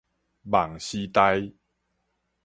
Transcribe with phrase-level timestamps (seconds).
[0.41, 1.53] 夢時代